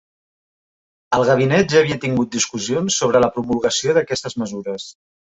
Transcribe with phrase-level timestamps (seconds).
[1.17, 4.87] El gabinet ja havia tingut discussions sobre la promulgació d'aquestes mesures.